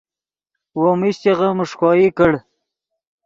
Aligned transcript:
وو 0.79 0.91
میشچغے 1.01 1.49
میݰکوئی 1.57 2.07
کڑ 2.17 2.31